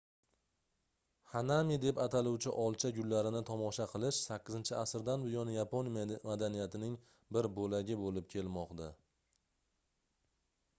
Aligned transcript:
hanami 1.33 1.75
deb 1.83 1.99
ataluvchi 2.05 2.53
olcha 2.63 2.91
gullarini 2.95 3.41
tomosha 3.51 3.87
qilish 3.93 4.23
8-asrdan 4.37 5.27
buyon 5.29 5.53
yapon 5.57 5.93
madaniyatining 6.31 6.99
bir 7.39 7.53
boʻlagi 7.61 8.01
boʻlib 8.07 8.31
kelmoqda 8.37 8.93